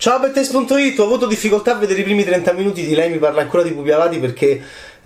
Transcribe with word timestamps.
Ciao 0.00 0.18
Bettes.it, 0.18 0.98
ho 0.98 1.04
avuto 1.04 1.26
difficoltà 1.26 1.72
a 1.72 1.78
vedere 1.78 2.00
i 2.00 2.04
primi 2.04 2.24
30 2.24 2.54
minuti 2.54 2.86
di 2.86 2.94
lei 2.94 3.10
mi 3.10 3.18
parla 3.18 3.42
ancora 3.42 3.62
di 3.62 3.72
Pupi 3.72 3.90
Avati 3.90 4.18
perché 4.18 4.58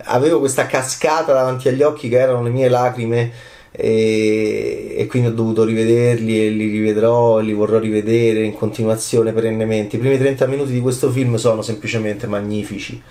avevo 0.05 0.39
questa 0.39 0.67
cascata 0.67 1.33
davanti 1.33 1.67
agli 1.67 1.81
occhi 1.81 2.07
che 2.07 2.17
erano 2.17 2.41
le 2.43 2.49
mie 2.49 2.69
lacrime 2.69 3.29
e, 3.71 4.95
e, 4.97 5.05
quindi 5.07 5.27
ho 5.27 5.33
dovuto 5.33 5.65
rivederli 5.65 6.45
e 6.45 6.49
li 6.49 6.69
rivedrò 6.69 7.41
e 7.41 7.43
li 7.43 7.51
vorrò 7.51 7.77
rivedere 7.77 8.43
in 8.43 8.53
continuazione 8.53 9.33
perennemente. 9.33 9.97
I 9.97 9.99
primi 9.99 10.17
30 10.17 10.47
minuti 10.47 10.71
di 10.71 10.79
questo 10.79 11.11
film 11.11 11.35
sono 11.35 11.61
semplicemente 11.61 12.25
magnifici 12.25 13.01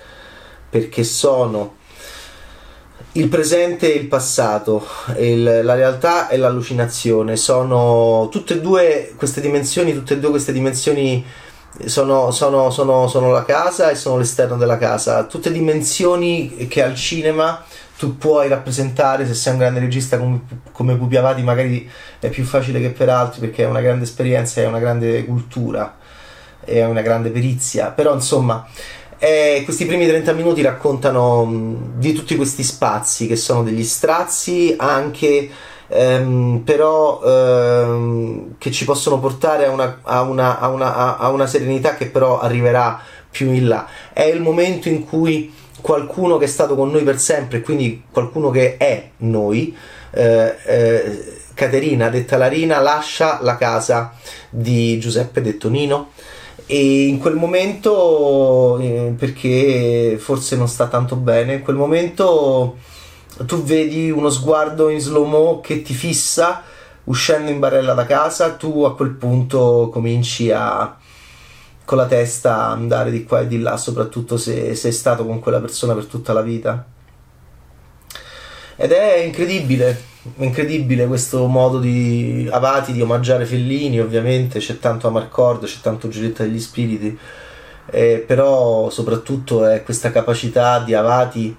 perché 0.71 1.05
sono 1.05 1.75
il 3.13 3.29
presente 3.29 3.93
e 3.93 3.99
il 3.99 4.07
passato, 4.07 4.87
il, 5.19 5.61
la 5.63 5.75
realtà 5.75 6.31
e 6.31 6.39
l'allucinazione 6.39 7.37
sono 7.37 8.29
tutte 8.31 8.55
e 8.55 8.61
due 8.63 9.13
queste 9.19 9.43
dimensioni, 9.43 9.93
tutte 9.93 10.15
e 10.15 10.19
due 10.19 10.31
queste 10.31 10.55
dimensioni 10.55 11.23
sono, 11.87 12.31
sono, 12.31 12.71
sono, 12.71 13.09
sono 13.09 13.31
la 13.31 13.45
casa 13.45 13.91
e 13.91 13.95
sono 13.95 14.19
l'esterno 14.19 14.57
della 14.57 14.79
casa, 14.79 15.25
tutte 15.25 15.51
dimensioni 15.51 16.67
che 16.69 16.83
al 16.83 16.95
cinema 16.95 17.63
tu 17.99 18.17
puoi 18.17 18.49
rappresentare 18.49 19.27
se 19.27 19.35
sei 19.35 19.53
un 19.53 19.59
grande 19.61 19.81
regista 19.81 20.19
come, 20.19 20.41
come 20.73 20.97
Pupi 20.97 21.17
Avati 21.17 21.43
magari 21.43 21.89
è 22.19 22.29
più 22.29 22.45
facile 22.45 22.81
che 22.81 22.91
per 22.91 23.09
altri 23.09 23.41
perché 23.41 23.65
è 23.65 23.67
una 23.67 23.81
grande 23.81 24.05
esperienza, 24.05 24.61
è 24.61 24.67
una 24.67 24.79
grande 24.79 25.25
cultura, 25.25 25.97
è 26.65 26.85
una 26.85 27.03
grande 27.03 27.31
perizia, 27.31 27.91
però 27.91 28.15
insomma 28.15 28.67
eh, 29.19 29.63
questi 29.65 29.87
primi 29.87 30.07
30 30.07 30.33
minuti 30.33 30.61
raccontano 30.63 31.45
mh, 31.45 31.99
di 31.99 32.13
tutti 32.13 32.37
questi 32.37 32.63
spazi 32.63 33.27
che 33.27 33.37
sono 33.37 33.63
degli 33.63 33.85
strazi 33.85 34.75
anche 34.77 35.51
ehm, 35.89 36.63
però 36.65 37.21
ehm, 37.25 38.55
che 38.59 38.71
ci 38.71 38.85
possono 38.85 39.19
portare 39.19 39.67
a 39.67 39.71
una, 39.71 40.01
a, 40.03 40.23
una, 40.23 40.59
a, 40.59 40.69
una, 40.69 41.19
a 41.19 41.29
una 41.29 41.47
serenità 41.47 41.95
che 41.95 42.07
però 42.07 42.41
arriverà 42.41 43.01
più 43.31 43.53
in 43.53 43.69
là. 43.69 43.87
È 44.13 44.23
il 44.23 44.41
momento 44.41 44.89
in 44.89 45.05
cui 45.05 45.53
qualcuno 45.81 46.39
che 46.39 46.45
è 46.45 46.49
stato 46.49 46.75
con 46.75 46.91
noi 46.91 47.03
per 47.03 47.19
sempre, 47.19 47.61
quindi 47.61 48.05
qualcuno 48.11 48.51
che 48.51 48.77
è 48.77 49.11
noi, 49.19 49.77
eh, 50.13 50.55
eh, 50.65 51.33
Caterina, 51.55 52.09
detta 52.09 52.37
Larina, 52.37 52.81
lascia 52.81 53.39
la 53.43 53.57
casa 53.57 54.15
di 54.51 54.99
Giuseppe 54.99 55.41
detto 55.41 55.69
Nino 55.69 56.11
e 56.67 57.07
in 57.07 57.19
quel 57.19 57.35
momento, 57.35 58.79
eh, 58.79 59.15
perché 59.17 60.17
forse 60.19 60.57
non 60.57 60.69
sta 60.69 60.87
tanto 60.87 61.17
bene, 61.17 61.55
in 61.55 61.63
quel 61.63 61.77
momento 61.77 62.77
tu 63.47 63.63
vedi 63.63 64.11
uno 64.11 64.31
sguardo 64.31 64.89
in 64.89 65.01
slow 65.01 65.25
mo 65.25 65.61
che 65.61 65.83
ti 65.83 65.95
fissa 65.95 66.63
uscendo 67.05 67.51
in 67.51 67.59
barella 67.59 67.93
da 67.95 68.07
casa, 68.07 68.55
tu 68.55 68.85
a 68.85 68.95
quel 68.95 69.11
punto 69.11 69.91
cominci 69.93 70.51
a 70.51 70.97
con 71.85 71.99
la 71.99 72.07
testa 72.07 72.69
andare 72.69 73.11
di 73.11 73.25
qua 73.25 73.41
e 73.41 73.47
di 73.47 73.61
là, 73.61 73.77
soprattutto 73.77 74.37
se 74.39 74.75
sei 74.75 74.93
stato 74.93 75.27
con 75.27 75.39
quella 75.41 75.61
persona 75.61 75.93
per 75.95 76.07
tutta 76.07 76.33
la 76.33 76.41
vita. 76.41 76.87
Ed 78.77 78.91
è 78.91 79.17
incredibile, 79.19 80.03
incredibile 80.37 81.07
questo 81.07 81.47
modo 81.47 81.79
di 81.79 82.49
Avati 82.51 82.93
di 82.93 83.03
omaggiare 83.03 83.45
Fellini, 83.45 84.01
ovviamente 84.01 84.59
c'è 84.59 84.79
tanto 84.79 85.07
Amarcord, 85.07 85.65
c'è 85.65 85.81
tanto 85.81 86.09
Giulietta 86.09 86.43
degli 86.43 86.59
Spiriti, 86.59 87.17
eh, 87.91 88.25
però 88.27 88.89
soprattutto 88.89 89.67
è 89.67 89.83
questa 89.83 90.11
capacità 90.11 90.81
di 90.81 90.95
Avati 90.95 91.55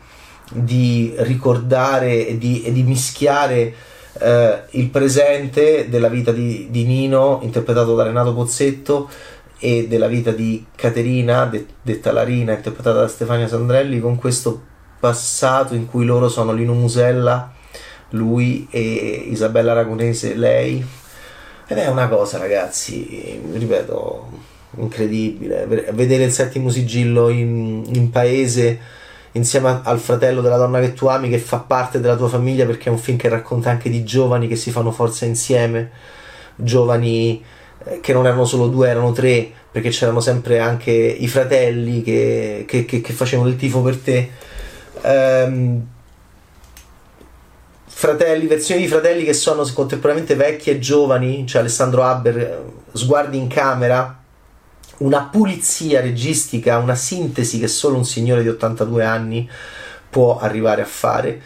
di 0.52 1.14
ricordare 1.18 2.28
e 2.28 2.38
di, 2.38 2.64
e 2.64 2.72
di 2.72 2.84
mischiare 2.84 3.74
eh, 4.20 4.64
il 4.72 4.90
presente 4.90 5.90
della 5.90 6.10
vita 6.10 6.32
di, 6.32 6.68
di, 6.70 6.86
Nino, 6.86 7.40
interpretato 7.44 7.96
da 7.96 8.04
Renato 8.04 8.34
Pozzetto, 8.34 9.10
e 9.58 9.88
della 9.88 10.08
vita 10.08 10.32
di 10.32 10.66
Caterina, 10.76 11.46
de, 11.46 11.66
detta 11.82 12.12
Larina, 12.12 12.54
interpretata 12.54 13.00
da 13.02 13.08
Stefania 13.08 13.48
Sandrelli, 13.48 14.00
con 14.00 14.18
questo 14.18 14.62
passato 15.00 15.74
in 15.74 15.88
cui 15.88 16.06
loro 16.06 16.30
sono 16.30 16.54
Lino 16.54 16.74
Musella, 16.74 17.52
lui 18.10 18.68
e 18.70 19.26
Isabella 19.30 19.72
Aragonese, 19.72 20.36
lei. 20.36 20.86
Ed 21.68 21.78
è 21.78 21.88
una 21.88 22.08
cosa, 22.08 22.38
ragazzi, 22.38 23.42
ripeto, 23.52 24.30
incredibile. 24.78 25.66
Vedere 25.66 26.26
il 26.26 26.32
settimo 26.32 26.70
sigillo 26.70 27.30
in, 27.30 27.84
in 27.94 28.10
paese 28.12 28.80
insieme 29.36 29.82
al 29.84 30.00
fratello 30.00 30.42
della 30.42 30.58
donna 30.58 30.80
che 30.80 30.94
tu 30.94 31.08
ami, 31.08 31.30
che 31.30 31.38
fa 31.40 31.58
parte 31.58 32.00
della 32.00 32.16
tua 32.16 32.28
famiglia, 32.28 32.66
perché 32.66 32.90
è 32.90 32.92
un 32.92 32.98
film 32.98 33.18
che 33.18 33.30
racconta 33.30 33.70
anche 33.70 33.90
di 33.90 34.04
giovani 34.04 34.48
che 34.48 34.56
si 34.56 34.72
fanno 34.72 34.92
forza 34.92 35.26
insieme, 35.26 35.92
giovani 36.56 37.44
eh, 37.86 38.00
che 38.00 38.14
non 38.14 38.26
erano 38.26 38.46
solo 38.46 38.68
due, 38.68 38.90
erano 38.90 39.12
tre, 39.12 39.52
perché 39.72 39.90
c'erano 39.90 40.22
sempre 40.22 40.60
anche 40.60 40.92
i 40.92 41.28
fratelli 41.28 42.02
che, 42.02 42.66
che, 42.68 42.86
che, 42.86 43.02
che 43.02 43.14
facevano 43.14 43.50
il 43.50 43.58
tifo 43.58 43.82
per 43.82 43.98
te. 43.98 44.30
Um, 45.02 45.86
fratelli, 47.86 48.48
versioni 48.48 48.82
di 48.82 48.88
fratelli 48.88 49.24
che 49.24 49.34
sono 49.34 49.64
contemporaneamente 49.74 50.36
vecchi 50.36 50.70
e 50.70 50.80
giovani, 50.80 51.46
cioè 51.46 51.62
Alessandro 51.62 52.04
Haber, 52.04 52.38
eh, 52.38 52.58
sguardi 52.94 53.38
in 53.38 53.48
camera, 53.48 54.24
una 54.98 55.24
pulizia 55.24 56.02
registica, 56.02 56.78
una 56.78 56.96
sintesi 56.96 57.60
che 57.60 57.68
solo 57.68 57.98
un 57.98 58.06
signore 58.06 58.42
di 58.42 58.50
82 58.50 59.04
anni 59.04 59.50
può 60.10 60.40
arrivare 60.40 60.82
a 60.82 60.86
fare. 60.86 61.42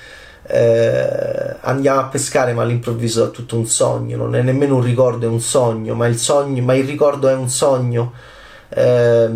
Eh, 0.48 1.56
andiamo 1.62 2.00
a 2.00 2.06
pescare, 2.06 2.54
ma 2.54 2.64
all'improvviso 2.64 3.28
è 3.28 3.32
tutto 3.32 3.56
un 3.56 3.68
sogno, 3.68 4.18
non 4.18 4.36
è 4.36 4.42
nemmeno 4.42 4.76
un 4.76 4.84
ricordo, 4.84 5.26
è 5.26 5.30
un 5.30 5.42
sogno, 5.42 5.96
ma 5.96 6.08
il, 6.08 6.18
sogno, 6.18 6.64
ma 6.64 6.76
il 6.76 6.86
ricordo 6.86 7.28
è 7.28 7.34
un 7.34 7.50
sogno. 7.50 8.14
Eh, 8.70 9.30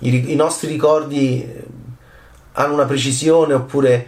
i, 0.00 0.32
i, 0.32 0.34
nostri 0.34 0.68
ricordi 0.68 1.46
hanno 2.52 2.74
una 2.74 2.84
precisione 2.84 3.54
oppure 3.54 4.06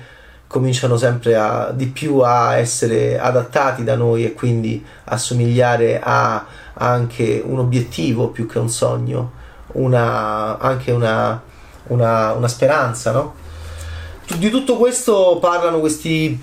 cominciano 0.53 0.99
sempre 0.99 1.35
a, 1.35 1.73
di 1.75 1.87
più 1.87 2.19
a 2.19 2.59
essere 2.59 3.19
adattati 3.19 3.85
da 3.85 3.97
noi 3.97 4.27
e 4.27 4.35
quindi 4.35 4.85
a 5.05 5.17
somigliare 5.17 5.99
a 5.99 6.45
anche 6.75 7.43
un 7.43 7.59
obiettivo 7.59 8.29
più 8.29 8.47
che 8.47 8.59
un 8.59 8.69
sogno, 8.69 9.33
una, 9.73 10.59
anche 10.59 10.91
una, 10.91 11.43
una, 11.87 12.33
una 12.33 12.49
speranza, 12.49 13.13
no? 13.13 13.35
Di 14.37 14.51
tutto 14.51 14.77
questo 14.77 15.39
parlano 15.41 15.81
questi 15.81 16.39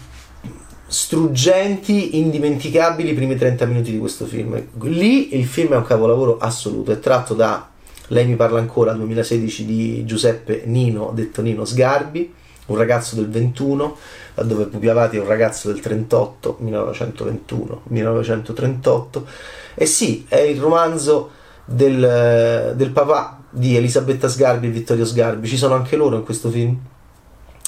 struggenti, 0.88 2.18
indimenticabili 2.18 3.14
primi 3.14 3.36
30 3.36 3.66
minuti 3.68 3.92
di 3.92 4.00
questo 4.00 4.26
film. 4.26 4.60
Lì 4.82 5.38
il 5.38 5.46
film 5.46 5.74
è 5.74 5.76
un 5.76 5.86
capolavoro 5.86 6.40
assoluto, 6.40 6.92
è 6.92 7.00
tratto 7.00 7.36
da 7.36 7.68
Lei 8.08 8.26
mi 8.26 8.36
parla 8.36 8.58
ancora 8.58 8.92
2016 8.94 9.66
di 9.66 10.04
Giuseppe 10.04 10.64
Nino, 10.66 11.12
detto 11.14 11.44
Nino 11.44 11.64
Sgarbi, 11.64 12.34
un 12.70 12.78
ragazzo 12.78 13.16
del 13.16 13.30
21, 13.30 13.98
laddove 14.36 14.66
Pupi 14.66 14.88
Avati 14.88 15.18
è 15.18 15.20
un 15.20 15.28
ragazzo 15.28 15.72
del 15.72 15.80
38, 15.80 16.58
1921, 16.60 17.82
1938 17.84 19.28
e 19.76 19.86
sì, 19.86 20.26
è 20.28 20.40
il 20.40 20.60
romanzo 20.60 21.32
del, 21.66 22.74
del 22.76 22.90
papà 22.90 23.40
di 23.50 23.76
Elisabetta 23.76 24.28
Sgarbi 24.28 24.68
e 24.68 24.72
Vittorio 24.72 25.06
Sgarbi. 25.06 25.48
Ci 25.48 25.58
sono 25.58 25.76
anche 25.76 25.96
loro 25.96 26.18
in 26.18 26.24
questo 26.24 26.50
film. 26.50 26.78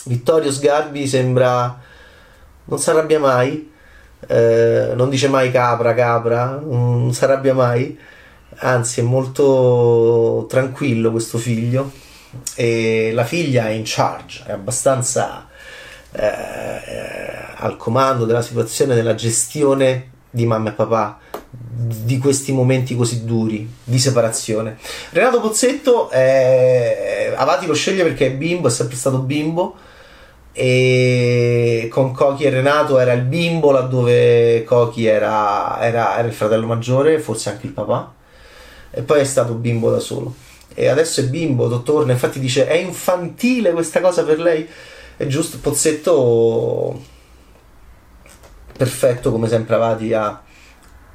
Vittorio 0.05 0.51
Sgarbi 0.51 1.07
sembra. 1.07 1.79
non 2.65 2.79
si 2.79 2.89
arrabbia 2.89 3.19
mai. 3.19 3.71
Eh, 4.27 4.91
non 4.95 5.09
dice 5.09 5.27
mai 5.27 5.51
capra, 5.51 5.93
capra, 5.93 6.59
non 6.61 7.13
si 7.13 7.23
arrabbia 7.23 7.53
mai. 7.53 7.97
Anzi, 8.57 8.99
è 8.99 9.03
molto 9.03 10.45
tranquillo 10.49 11.11
questo 11.11 11.37
figlio. 11.37 11.91
E 12.55 13.11
la 13.13 13.25
figlia 13.25 13.67
è 13.67 13.71
in 13.71 13.83
charge, 13.85 14.43
è 14.45 14.51
abbastanza 14.51 15.47
eh, 16.11 16.25
eh 16.25 17.41
al 17.61 17.77
comando 17.77 18.25
della 18.25 18.41
situazione, 18.41 18.95
della 18.95 19.15
gestione 19.15 20.09
di 20.29 20.45
mamma 20.45 20.69
e 20.69 20.73
papà 20.73 21.19
di 21.51 22.17
questi 22.17 22.51
momenti 22.51 22.95
così 22.95 23.25
duri 23.25 23.69
di 23.83 23.99
separazione. 23.99 24.77
Renato 25.11 25.39
Pozzetto 25.39 26.09
è... 26.09 27.33
Avati 27.35 27.65
lo 27.65 27.73
sceglie 27.73 28.03
perché 28.03 28.27
è 28.27 28.31
bimbo, 28.31 28.67
è 28.67 28.71
sempre 28.71 28.95
stato 28.95 29.19
bimbo. 29.19 29.75
E 30.53 31.87
con 31.91 32.11
Cochi 32.11 32.43
e 32.43 32.49
Renato 32.49 32.99
era 32.99 33.13
il 33.13 33.21
bimbo 33.21 33.71
laddove 33.71 34.63
Cochi 34.63 35.05
era, 35.05 35.79
era, 35.81 36.17
era 36.17 36.27
il 36.27 36.33
fratello 36.33 36.65
maggiore, 36.65 37.19
forse 37.19 37.49
anche 37.49 37.67
il 37.67 37.73
papà. 37.73 38.13
E 38.91 39.01
poi 39.01 39.19
è 39.19 39.25
stato 39.25 39.53
bimbo 39.53 39.91
da 39.91 39.99
solo 39.99 40.33
e 40.73 40.87
adesso 40.87 41.21
è 41.21 41.25
bimbo, 41.25 41.81
torna, 41.83 42.13
infatti 42.13 42.39
dice 42.39 42.67
è 42.67 42.75
infantile 42.75 43.71
questa 43.71 43.99
cosa 43.99 44.23
per 44.23 44.39
lei 44.39 44.67
è 45.17 45.27
giusto, 45.27 45.59
Pozzetto 45.59 46.99
perfetto 48.75 49.31
come 49.31 49.47
sempre 49.47 49.75
Avati 49.75 50.13
ha 50.13 50.41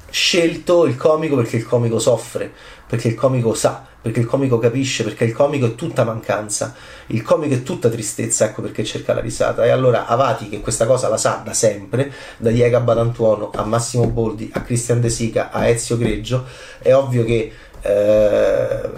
scelto 0.09 0.85
il 0.85 0.95
comico 0.95 1.35
perché 1.35 1.57
il 1.57 1.65
comico 1.65 1.99
soffre, 1.99 2.51
perché 2.87 3.09
il 3.09 3.15
comico 3.15 3.53
sa, 3.53 3.85
perché 4.01 4.21
il 4.21 4.25
comico 4.25 4.57
capisce, 4.57 5.03
perché 5.03 5.25
il 5.25 5.33
comico 5.33 5.65
è 5.65 5.75
tutta 5.75 6.05
mancanza, 6.05 6.73
il 7.07 7.21
comico 7.21 7.55
è 7.55 7.63
tutta 7.63 7.89
tristezza, 7.89 8.45
ecco 8.45 8.61
perché 8.61 8.83
cerca 8.85 9.13
la 9.13 9.19
risata. 9.19 9.65
E 9.65 9.69
allora 9.69 10.05
Avati, 10.05 10.47
che 10.47 10.61
questa 10.61 10.85
cosa 10.85 11.09
la 11.09 11.17
sa 11.17 11.41
da 11.43 11.53
sempre, 11.53 12.11
da 12.37 12.49
Diego 12.51 12.79
Badantuono 12.79 13.51
a 13.53 13.63
Massimo 13.65 14.07
Boldi, 14.07 14.49
a 14.53 14.61
Cristian 14.61 15.01
De 15.01 15.09
Sica, 15.09 15.51
a 15.51 15.67
Ezio 15.67 15.97
Greggio, 15.97 16.45
è 16.79 16.93
ovvio 16.93 17.25
che 17.25 17.51
eh, 17.81 18.89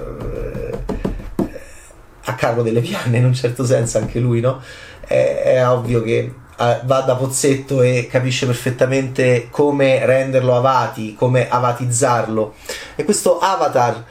a 2.24 2.36
cargo 2.36 2.62
delle 2.62 2.82
pianne 2.82 3.18
in 3.18 3.26
un 3.26 3.34
certo 3.34 3.66
senso 3.66 3.98
anche 3.98 4.20
lui, 4.20 4.40
no? 4.40 4.62
È, 5.00 5.42
è 5.44 5.68
ovvio 5.68 6.02
che 6.02 6.34
eh, 6.60 6.82
va 6.84 7.00
da 7.02 7.16
Pozzetto 7.16 7.82
e 7.82 8.08
capisce 8.12 8.46
perfettamente 8.46 9.48
come 9.50 10.06
renderlo 10.06 10.56
Avati, 10.56 11.16
come 11.16 11.48
avatizzarlo. 11.50 12.56
E 12.96 13.06
questo 13.06 13.40
Avatar, 13.40 14.04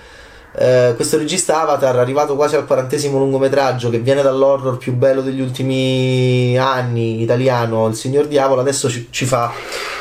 eh, 0.57 0.95
questo 0.97 1.19
regista 1.19 1.61
Avatar, 1.61 1.99
arrivato 1.99 2.37
quasi 2.37 2.57
al 2.57 2.67
quarantesimo 2.67 3.19
lungometraggio, 3.19 3.91
che 3.91 3.99
viene 3.99 4.23
dall'horror 4.23 4.79
più 4.79 4.95
bello 4.95 5.21
degli 5.21 5.43
ultimi 5.43 6.57
anni, 6.59 7.21
italiano, 7.21 7.87
Il 7.87 7.95
Signor 7.95 8.27
Diavolo, 8.27 8.63
adesso 8.63 8.89
ci, 8.89 9.09
ci 9.11 9.27
fa, 9.27 9.53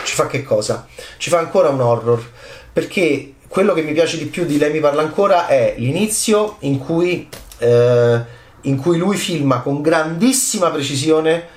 ci 0.06 0.16
fa 0.16 0.28
che 0.28 0.44
cosa? 0.44 0.88
Ci 1.18 1.30
fa 1.30 1.40
ancora 1.40 1.68
un 1.68 1.82
horror, 1.82 2.24
perché 2.72 3.34
quello 3.48 3.74
che 3.74 3.82
mi 3.82 3.94
piace 3.94 4.18
di 4.18 4.26
più 4.26 4.46
di 4.46 4.58
Lei 4.58 4.72
mi 4.72 4.80
parla 4.80 5.02
ancora 5.02 5.48
è 5.48 5.76
l'inizio 5.78 6.58
in 6.60 6.80
cui, 6.80 7.28
eh, 7.60 8.22
in 8.62 8.78
cui 8.78 8.98
lui 8.98 9.18
filma 9.18 9.62
con 9.62 9.82
grandissima 9.82 10.70
precisione 10.70 11.56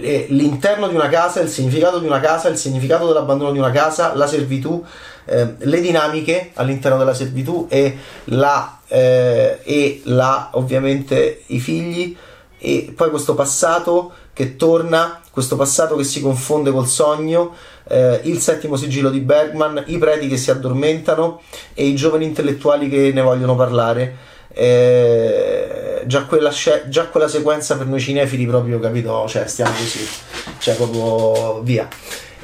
l'interno 0.00 0.88
di 0.88 0.94
una 0.94 1.08
casa, 1.08 1.40
il 1.40 1.48
significato 1.48 1.98
di 1.98 2.06
una 2.06 2.20
casa, 2.20 2.48
il 2.48 2.56
significato 2.56 3.06
dell'abbandono 3.06 3.52
di 3.52 3.58
una 3.58 3.70
casa, 3.70 4.14
la 4.14 4.26
servitù, 4.26 4.82
eh, 5.26 5.54
le 5.58 5.80
dinamiche 5.80 6.52
all'interno 6.54 6.98
della 6.98 7.14
servitù 7.14 7.66
e 7.68 7.98
la, 8.24 8.78
eh, 8.88 9.58
e 9.62 10.00
la 10.04 10.50
ovviamente 10.52 11.42
i 11.46 11.60
figli 11.60 12.16
e 12.58 12.92
poi 12.94 13.10
questo 13.10 13.34
passato 13.34 14.12
che 14.40 14.56
torna, 14.56 15.20
questo 15.30 15.54
passato 15.54 15.96
che 15.96 16.04
si 16.04 16.22
confonde 16.22 16.70
col 16.70 16.86
sogno, 16.86 17.54
eh, 17.86 18.20
il 18.24 18.38
settimo 18.38 18.76
sigillo 18.76 19.10
di 19.10 19.20
Bergman, 19.20 19.84
i 19.88 19.98
preti 19.98 20.28
che 20.28 20.38
si 20.38 20.50
addormentano 20.50 21.42
e 21.74 21.84
i 21.84 21.94
giovani 21.94 22.24
intellettuali 22.24 22.88
che 22.88 23.12
ne 23.12 23.20
vogliono 23.20 23.54
parlare. 23.54 24.28
Eh, 24.52 26.04
già, 26.06 26.24
quella, 26.24 26.50
già, 26.88 27.08
quella, 27.08 27.28
sequenza 27.28 27.76
per 27.76 27.86
noi 27.86 28.00
cinefili 28.00 28.46
proprio 28.46 28.80
capito 28.80 29.28
cioè 29.28 29.46
stiamo 29.46 29.70
così 29.70 30.04
cioè 30.58 30.74
proprio 30.74 31.62
via 31.62 31.88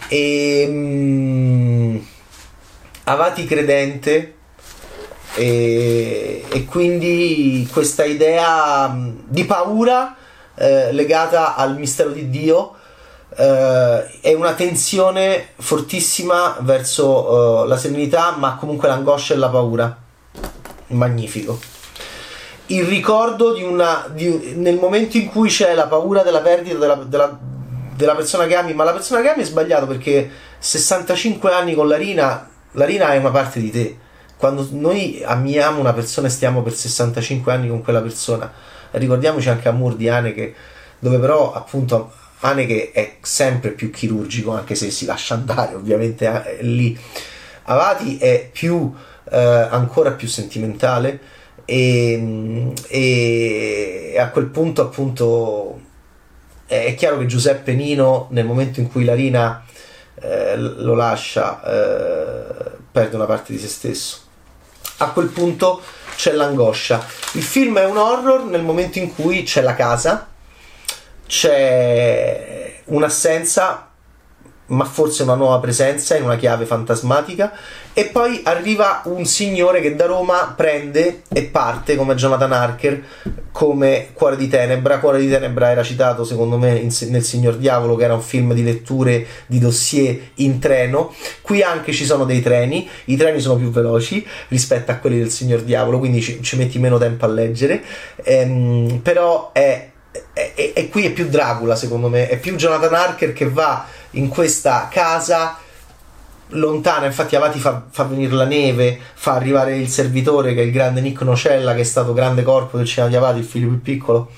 e 0.07 0.67
um, 0.69 2.07
Avati 3.03 3.45
credente 3.45 4.35
e, 5.35 6.45
e, 6.49 6.65
quindi 6.65 7.69
questa 7.73 8.05
idea 8.05 8.97
di 9.27 9.45
paura 9.45 10.17
eh, 10.57 10.93
legata 10.93 11.55
al 11.55 11.77
mistero 11.77 12.11
di 12.11 12.29
Dio 12.31 12.75
eh, 13.37 14.21
è 14.21 14.33
una 14.33 14.55
tensione 14.55 15.49
fortissima 15.57 16.57
verso 16.61 17.65
eh, 17.65 17.69
la 17.69 17.77
serenità 17.77 18.35
ma 18.37 18.57
comunque 18.57 18.89
l'angoscia 18.89 19.35
e 19.35 19.37
la 19.37 19.49
paura 19.49 19.97
magnifico 20.89 21.75
il 22.67 22.85
ricordo 22.85 23.53
di 23.53 23.63
una. 23.63 24.07
Di, 24.13 24.55
nel 24.57 24.77
momento 24.77 25.17
in 25.17 25.27
cui 25.27 25.49
c'è 25.49 25.75
la 25.75 25.87
paura 25.87 26.23
della 26.23 26.41
perdita 26.41 26.79
della, 26.79 26.95
della, 26.95 27.39
della, 27.95 28.15
persona 28.15 28.47
che 28.47 28.57
ami, 28.57 28.73
ma 28.75 28.85
la 28.85 28.93
persona 28.93 29.21
che 29.21 29.31
ami 29.31 29.43
è 29.43 29.47
sbagliato 29.47 29.87
perché 29.87 30.29
65 30.59 31.53
anni 31.53 31.75
con 31.75 31.89
la 31.89 31.97
Rina, 31.97 32.49
la 32.73 32.85
Rina 32.85 33.13
è 33.13 33.19
una 33.19 33.31
parte 33.31 33.61
di 33.61 33.71
te. 33.71 33.99
Quando 34.37 34.67
noi 34.73 35.23
amiamo 35.25 35.81
una 35.81 35.93
persona 35.93 36.27
e 36.27 36.31
stiamo 36.31 36.63
per 36.63 36.75
65 36.75 37.53
anni 37.53 37.69
con 37.69 37.83
quella 37.83 38.03
persona, 38.03 38.53
ricordiamoci 38.99 39.49
anche 39.49 39.69
Amor 39.69 39.97
di 39.97 40.09
Haneke, 40.09 40.55
dove 40.99 41.19
però 41.19 41.53
appunto 41.53 42.13
Haneke 42.41 42.91
è 42.93 43.17
sempre 43.21 43.71
più 43.71 43.91
chirurgico, 43.91 44.53
anche 44.53 44.75
se 44.75 44.91
si 44.91 45.05
lascia 45.07 45.35
andare 45.35 45.75
ovviamente 45.75 46.59
eh, 46.59 46.63
lì. 46.63 46.99
Avati 47.69 48.19
è 48.19 48.49
più, 48.53 48.93
eh, 49.31 49.39
ancora 49.39 50.13
più 50.13 50.29
sentimentale 50.29 51.19
e, 51.65 52.73
e 52.89 54.17
a 54.19 54.29
quel 54.29 54.47
punto 54.47 54.83
appunto 54.83 55.81
è 56.67 56.95
chiaro 56.97 57.19
che 57.19 57.27
Giuseppe 57.27 57.75
Nino 57.75 58.29
nel 58.31 58.45
momento 58.45 58.81
in 58.81 58.89
cui 58.89 59.05
Larina 59.05 59.65
eh, 60.21 60.57
lo 60.57 60.95
lascia 60.95 61.61
eh, 61.63 62.71
perde 62.91 63.17
una 63.17 63.27
parte 63.27 63.53
di 63.53 63.59
se 63.59 63.69
stesso 63.69 64.21
a 64.99 65.11
quel 65.11 65.29
punto 65.29 65.83
c'è 66.17 66.33
l'angoscia. 66.33 67.05
Il 67.33 67.43
film 67.43 67.79
è 67.79 67.85
un 67.85 67.97
horror 67.97 68.45
nel 68.45 68.63
momento 68.63 68.99
in 68.99 69.15
cui 69.15 69.43
c'è 69.43 69.61
la 69.61 69.75
casa 69.75 70.29
c'è 71.27 72.81
un'assenza 72.85 73.91
ma 74.67 74.85
forse 74.85 75.23
una 75.23 75.35
nuova 75.35 75.59
presenza 75.61 76.17
in 76.17 76.25
una 76.25 76.37
chiave 76.37 76.67
fantasmatica 76.67 77.53
e 77.99 78.05
poi 78.05 78.43
arriva 78.45 79.01
un 79.07 79.25
signore 79.25 79.81
che 79.81 79.97
da 79.97 80.05
Roma 80.05 80.53
prende 80.55 81.23
e 81.33 81.45
parte 81.45 81.97
come 81.97 82.15
Jonathan 82.15 82.53
Harker 82.53 83.03
come 83.51 84.09
Cuore 84.13 84.37
di 84.37 84.49
Tenebra. 84.49 84.99
Cuore 84.99 85.19
di 85.19 85.31
Tenebra 85.31 85.71
era 85.71 85.83
citato 85.83 86.23
secondo 86.23 86.59
me 86.59 86.77
in, 86.77 86.95
nel 87.09 87.25
Signor 87.25 87.57
Diavolo 87.57 87.97
che 87.97 88.05
era 88.05 88.13
un 88.13 88.21
film 88.21 88.53
di 88.53 88.63
letture 88.63 89.27
di 89.47 89.59
dossier 89.59 90.15
in 90.35 90.59
treno. 90.59 91.15
Qui 91.41 91.63
anche 91.63 91.93
ci 91.93 92.05
sono 92.05 92.27
dei 92.27 92.43
treni. 92.43 92.87
I 93.07 93.17
treni 93.17 93.41
sono 93.41 93.57
più 93.57 93.71
veloci 93.71 94.27
rispetto 94.49 94.91
a 94.91 94.97
quelli 94.97 95.17
del 95.17 95.31
Signor 95.31 95.63
Diavolo 95.63 95.99
quindi 95.99 96.21
ci, 96.21 96.43
ci 96.43 96.57
metti 96.57 96.79
meno 96.79 96.99
tempo 96.99 97.25
a 97.25 97.29
leggere. 97.29 97.83
Ehm, 98.25 99.01
però 99.03 99.53
è 99.55 99.89
e, 100.35 100.89
qui 100.91 101.07
è 101.07 101.13
più 101.13 101.29
Dracula 101.29 101.75
secondo 101.77 102.11
me. 102.11 102.29
È 102.29 102.39
più 102.39 102.57
Jonathan 102.57 102.93
Harker 102.93 103.33
che 103.33 103.49
va 103.49 103.87
in 104.11 104.29
questa 104.29 104.87
casa 104.93 105.61
lontana, 106.49 107.07
infatti 107.07 107.37
Avati 107.37 107.59
fa, 107.59 107.85
fa, 107.91 108.05
venire 108.05 108.33
la 108.33 108.45
neve, 108.45 108.99
fa 109.15 109.35
arrivare 109.35 109.77
il 109.77 109.89
servitore 109.89 110.55
che 110.55 110.61
è 110.63 110.65
il 110.65 110.73
grande 110.73 111.01
Nick 111.01 111.23
Nocella 111.23 111.75
che 111.75 111.81
è 111.81 111.85
stato 111.85 112.13
grande 112.13 112.43
corpo 112.43 112.77
del 112.77 112.87
cinema 112.87 113.11
di 113.11 113.17
Avati, 113.17 113.39
il 113.39 113.45
figlio 113.45 113.69
più 113.69 113.83
piccolo, 113.83 114.31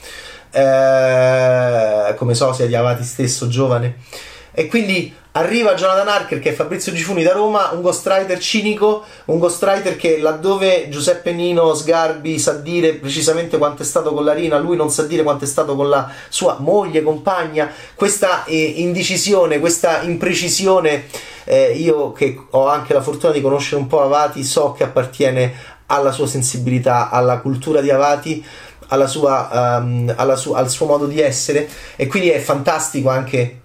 eh, 0.50 2.14
come 2.16 2.34
sosia 2.34 2.66
di 2.66 2.74
Avati 2.74 3.04
stesso, 3.04 3.48
giovane. 3.48 3.96
E 4.52 4.66
quindi 4.66 5.14
Arriva 5.38 5.74
Jonathan 5.74 6.08
Harker 6.08 6.40
che 6.40 6.50
è 6.50 6.52
Fabrizio 6.52 6.92
Gifuni 6.92 7.22
da 7.22 7.32
Roma, 7.32 7.70
un 7.72 7.80
ghostwriter 7.80 8.40
cinico, 8.40 9.04
un 9.26 9.38
ghostwriter 9.38 9.94
che 9.94 10.18
laddove 10.18 10.88
Giuseppe 10.88 11.30
Nino 11.30 11.74
Sgarbi 11.74 12.40
sa 12.40 12.54
dire 12.54 12.94
precisamente 12.94 13.56
quanto 13.56 13.82
è 13.82 13.84
stato 13.84 14.12
con 14.12 14.24
la 14.24 14.32
Rina, 14.32 14.58
lui 14.58 14.74
non 14.74 14.90
sa 14.90 15.04
dire 15.04 15.22
quanto 15.22 15.44
è 15.44 15.46
stato 15.46 15.76
con 15.76 15.88
la 15.88 16.10
sua 16.28 16.56
moglie, 16.58 17.04
compagna, 17.04 17.70
questa 17.94 18.42
eh, 18.46 18.56
indecisione, 18.56 19.60
questa 19.60 20.02
imprecisione, 20.02 21.04
eh, 21.44 21.70
io 21.70 22.10
che 22.10 22.36
ho 22.50 22.66
anche 22.66 22.92
la 22.92 23.00
fortuna 23.00 23.32
di 23.32 23.40
conoscere 23.40 23.80
un 23.80 23.86
po' 23.86 24.02
Avati, 24.02 24.42
so 24.42 24.72
che 24.72 24.82
appartiene 24.82 25.54
alla 25.86 26.10
sua 26.10 26.26
sensibilità, 26.26 27.10
alla 27.10 27.38
cultura 27.38 27.80
di 27.80 27.90
Avati, 27.90 28.44
alla 28.88 29.06
sua, 29.06 29.78
um, 29.80 30.12
alla 30.16 30.34
su- 30.34 30.52
al 30.52 30.68
suo 30.68 30.86
modo 30.86 31.06
di 31.06 31.20
essere. 31.20 31.68
E 31.94 32.08
quindi 32.08 32.30
è 32.30 32.40
fantastico 32.40 33.08
anche 33.08 33.60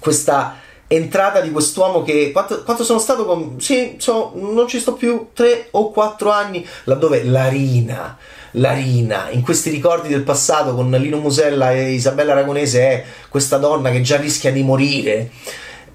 questa 0.00 0.66
entrata 0.88 1.40
di 1.40 1.50
quest'uomo 1.50 2.02
che 2.02 2.32
quanto, 2.32 2.62
quanto 2.64 2.82
sono 2.82 2.98
stato 2.98 3.26
con 3.26 3.60
sì 3.60 3.96
so, 3.98 4.32
non 4.34 4.66
ci 4.66 4.80
sto 4.80 4.94
più 4.94 5.28
tre 5.34 5.68
o 5.72 5.90
quattro 5.90 6.30
anni 6.30 6.66
laddove 6.84 7.24
Larina 7.24 8.16
Larina 8.52 9.28
in 9.30 9.42
questi 9.42 9.68
ricordi 9.68 10.08
del 10.08 10.22
passato 10.22 10.74
con 10.74 10.90
Lino 10.90 11.18
Musella 11.18 11.72
e 11.72 11.92
Isabella 11.92 12.32
Aragonese 12.32 12.80
è 12.80 13.04
questa 13.28 13.58
donna 13.58 13.90
che 13.90 14.00
già 14.00 14.16
rischia 14.16 14.50
di 14.50 14.62
morire 14.62 15.30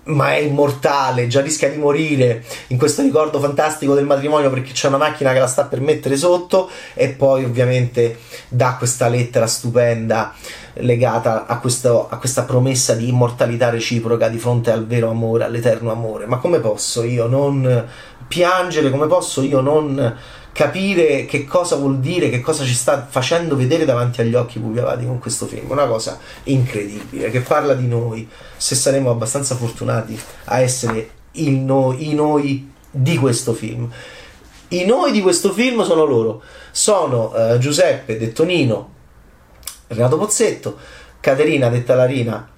ma 0.05 0.33
è 0.33 0.39
immortale, 0.39 1.27
già 1.27 1.41
rischia 1.41 1.69
di 1.69 1.77
morire 1.77 2.43
in 2.67 2.77
questo 2.77 3.01
ricordo 3.01 3.39
fantastico 3.39 3.93
del 3.93 4.05
matrimonio 4.05 4.50
perché 4.50 4.74
c'è 4.74 4.88
una 4.88 4.98
macchina 4.98 5.31
che 5.31 5.39
la 5.39 5.48
sta 5.48 5.65
per 5.65 5.79
mettere 5.79 6.17
sotto 6.17 6.69
e 6.93 7.10
poi 7.10 7.45
ovviamente 7.45 8.17
dà 8.50 8.75
questa 8.77 9.07
lettera 9.07 9.48
stupenda 9.48 10.33
legata 10.75 11.45
a, 11.45 11.60
questo, 11.60 12.07
a 12.10 12.17
questa 12.17 12.43
promessa 12.43 12.95
di 12.95 13.07
immortalità 13.07 13.69
reciproca 13.69 14.27
di 14.27 14.38
fronte 14.38 14.72
al 14.72 14.86
vero 14.88 15.10
amore, 15.10 15.45
all'eterno 15.45 15.91
amore. 15.91 16.25
Ma 16.25 16.38
come 16.38 16.60
posso 16.60 17.03
io 17.03 17.27
non 17.27 17.88
piangere, 18.27 18.89
come 18.89 19.07
posso 19.07 19.41
io 19.41 19.62
non 19.62 20.17
capire 20.53 21.25
che 21.25 21.45
cosa 21.45 21.75
vuol 21.75 22.00
dire, 22.00 22.29
che 22.29 22.39
cosa 22.39 22.63
ci 22.63 22.75
sta 22.75 23.05
facendo 23.10 23.55
vedere 23.55 23.86
davanti 23.86 24.22
agli 24.22 24.36
occhi 24.36 24.60
Pugliavati 24.60 25.05
con 25.05 25.19
questo 25.19 25.48
film. 25.48 25.69
Una 25.69 25.88
cosa 25.88 26.19
incredibile 26.43 27.31
che 27.31 27.41
parla 27.41 27.74
di 27.74 27.88
noi, 27.88 28.29
se 28.55 28.75
saremo 28.75 29.10
abbastanza 29.10 29.55
fortunati 29.55 30.17
a 30.45 30.60
essere 30.60 31.10
noi, 31.33 32.10
i 32.10 32.13
noi 32.13 32.72
di 32.89 33.17
questo 33.17 33.53
film. 33.53 33.91
I 34.69 34.86
noi 34.86 35.12
di 35.12 35.22
questo 35.22 35.51
film 35.51 35.83
sono 35.83 36.05
loro, 36.05 36.41
sono 36.72 37.33
uh, 37.33 37.57
Giuseppe 37.57 38.17
Dettonino, 38.17 38.91
Renato 39.88 40.17
Pozzetto, 40.17 40.77
Caterina 41.19 41.69
detta 41.69 41.95
Larina, 41.95 42.52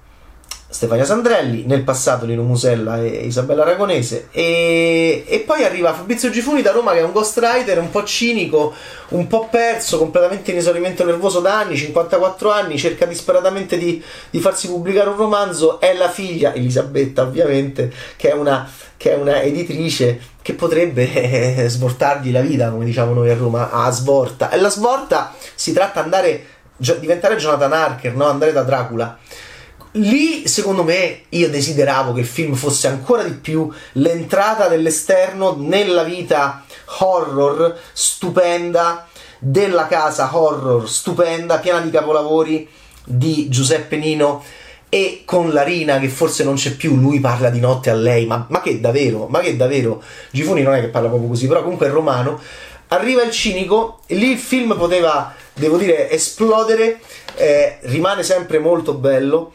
Stefania 0.76 1.06
Sandrelli, 1.06 1.64
nel 1.64 1.84
passato 1.84 2.26
Lino 2.26 2.42
Musella 2.42 3.02
e 3.02 3.24
Isabella 3.24 3.62
Aragonese 3.62 4.28
e, 4.30 5.24
e, 5.26 5.38
poi 5.38 5.64
arriva 5.64 5.94
Fabrizio 5.94 6.28
Gifuni 6.28 6.60
da 6.60 6.70
Roma 6.70 6.92
che 6.92 6.98
è 6.98 7.02
un 7.02 7.12
ghostwriter 7.12 7.78
un 7.78 7.88
po' 7.88 8.04
cinico, 8.04 8.74
un 9.08 9.26
po' 9.26 9.48
perso, 9.50 9.96
completamente 9.96 10.50
in 10.50 10.58
esaurimento 10.58 11.02
nervoso 11.02 11.40
da 11.40 11.60
anni, 11.60 11.78
54 11.78 12.52
anni, 12.52 12.76
cerca 12.76 13.06
disperatamente 13.06 13.78
di, 13.78 14.02
di 14.28 14.38
farsi 14.38 14.66
pubblicare 14.66 15.08
un 15.08 15.16
romanzo, 15.16 15.80
è 15.80 15.94
la 15.94 16.10
figlia, 16.10 16.52
Elisabetta 16.52 17.22
ovviamente, 17.22 17.90
che 18.16 18.28
è 18.28 18.34
una, 18.34 18.70
che 18.98 19.12
è 19.12 19.16
una 19.16 19.40
editrice 19.40 20.20
che 20.42 20.52
potrebbe 20.52 21.08
eh, 21.64 21.68
svoltargli 21.70 22.30
la 22.30 22.42
vita, 22.42 22.68
come 22.68 22.84
diciamo 22.84 23.14
noi 23.14 23.30
a 23.30 23.34
Roma, 23.34 23.70
a 23.70 23.90
svolta. 23.90 24.50
E 24.50 24.58
la 24.58 24.68
svolta 24.68 25.34
si 25.54 25.72
tratta 25.72 26.02
di 26.02 26.98
diventare 27.00 27.36
Jonathan 27.36 27.72
Harker, 27.72 28.14
no? 28.14 28.26
andare 28.26 28.52
da 28.52 28.62
Dracula 28.62 29.18
lì 29.96 30.46
secondo 30.46 30.82
me 30.82 31.22
io 31.30 31.48
desideravo 31.48 32.12
che 32.12 32.20
il 32.20 32.26
film 32.26 32.54
fosse 32.54 32.88
ancora 32.88 33.22
di 33.22 33.32
più 33.32 33.70
l'entrata 33.92 34.68
dell'esterno 34.68 35.56
nella 35.58 36.02
vita 36.02 36.64
horror 36.98 37.78
stupenda 37.92 39.06
della 39.38 39.86
casa 39.86 40.30
horror 40.36 40.88
stupenda 40.88 41.58
piena 41.58 41.80
di 41.80 41.90
capolavori 41.90 42.68
di 43.04 43.48
Giuseppe 43.48 43.96
Nino 43.96 44.42
e 44.88 45.22
con 45.24 45.50
Larina 45.50 45.98
che 45.98 46.08
forse 46.08 46.44
non 46.44 46.54
c'è 46.54 46.76
più, 46.76 46.96
lui 46.96 47.20
parla 47.20 47.50
di 47.50 47.60
notte 47.60 47.90
a 47.90 47.94
lei, 47.94 48.24
ma, 48.24 48.46
ma 48.48 48.60
che 48.60 48.80
davvero, 48.80 49.26
ma 49.28 49.40
che 49.40 49.56
davvero, 49.56 50.02
Gifuni 50.30 50.62
non 50.62 50.74
è 50.74 50.80
che 50.80 50.88
parla 50.88 51.08
proprio 51.08 51.28
così, 51.28 51.48
però 51.48 51.62
comunque 51.62 51.88
è 51.88 51.90
romano, 51.90 52.40
arriva 52.88 53.22
il 53.22 53.32
cinico 53.32 54.00
lì 54.08 54.30
il 54.30 54.38
film 54.38 54.76
poteva, 54.76 55.34
devo 55.54 55.76
dire, 55.76 56.08
esplodere, 56.08 57.00
eh, 57.34 57.78
rimane 57.82 58.22
sempre 58.22 58.58
molto 58.58 58.94
bello, 58.94 59.54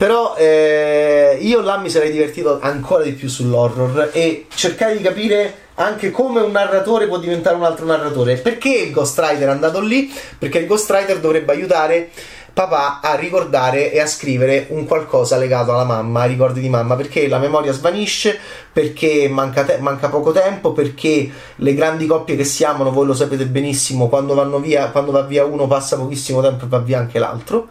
però 0.00 0.34
eh, 0.34 1.36
io 1.42 1.60
là 1.60 1.76
mi 1.76 1.90
sarei 1.90 2.10
divertito 2.10 2.58
ancora 2.62 3.02
di 3.04 3.12
più 3.12 3.28
sull'horror 3.28 4.08
e 4.14 4.46
cercare 4.48 4.96
di 4.96 5.02
capire 5.02 5.54
anche 5.74 6.10
come 6.10 6.40
un 6.40 6.52
narratore 6.52 7.06
può 7.06 7.18
diventare 7.18 7.54
un 7.54 7.64
altro 7.64 7.84
narratore. 7.84 8.36
Perché 8.36 8.70
il 8.70 8.92
ghostwriter 8.92 9.48
è 9.48 9.50
andato 9.50 9.78
lì? 9.78 10.10
Perché 10.38 10.60
il 10.60 10.66
ghostwriter 10.66 11.20
dovrebbe 11.20 11.52
aiutare 11.52 12.08
papà 12.54 13.00
a 13.02 13.14
ricordare 13.14 13.92
e 13.92 14.00
a 14.00 14.06
scrivere 14.06 14.68
un 14.70 14.86
qualcosa 14.86 15.36
legato 15.36 15.72
alla 15.72 15.84
mamma, 15.84 16.22
ai 16.22 16.30
ricordi 16.30 16.60
di 16.60 16.70
mamma, 16.70 16.96
perché 16.96 17.28
la 17.28 17.38
memoria 17.38 17.72
svanisce, 17.72 18.38
perché 18.72 19.28
manca, 19.28 19.64
te- 19.64 19.80
manca, 19.80 20.08
poco 20.08 20.32
tempo, 20.32 20.72
perché 20.72 21.30
le 21.56 21.74
grandi 21.74 22.06
coppie 22.06 22.36
che 22.36 22.44
si 22.44 22.64
amano, 22.64 22.90
voi 22.90 23.04
lo 23.04 23.12
sapete 23.12 23.44
benissimo, 23.44 24.08
quando 24.08 24.32
vanno 24.32 24.60
via, 24.60 24.88
quando 24.88 25.12
va 25.12 25.20
via 25.20 25.44
uno 25.44 25.66
passa 25.66 25.98
pochissimo 25.98 26.40
tempo 26.40 26.64
e 26.64 26.68
va 26.68 26.78
via 26.78 26.98
anche 26.98 27.18
l'altro. 27.18 27.68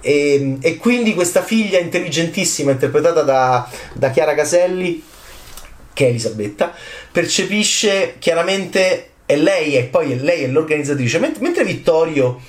E, 0.00 0.58
e 0.60 0.76
quindi 0.76 1.14
questa 1.14 1.42
figlia 1.42 1.78
intelligentissima, 1.78 2.72
interpretata 2.72 3.22
da, 3.22 3.68
da 3.92 4.10
Chiara 4.10 4.34
Caselli, 4.34 5.02
che 5.92 6.06
è 6.06 6.08
Elisabetta, 6.08 6.72
percepisce 7.10 8.16
chiaramente 8.18 9.10
è 9.26 9.36
lei 9.36 9.76
e 9.76 9.84
poi 9.84 10.12
è 10.12 10.16
lei 10.16 10.44
è 10.44 10.46
l'organizzatrice, 10.48 11.18
mentre, 11.18 11.42
mentre 11.42 11.64
Vittorio 11.64 12.40